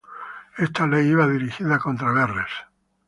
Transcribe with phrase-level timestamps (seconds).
[0.57, 2.49] Esta ley iba dirigida contra Verres.